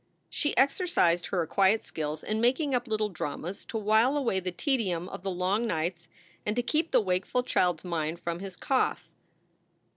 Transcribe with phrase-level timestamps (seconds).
[0.31, 5.07] She exercised her acquired skill in making up little dramas to while away the tedium
[5.07, 6.07] of the long nights
[6.43, 9.11] and to keep the wakeful child s mind from his cough.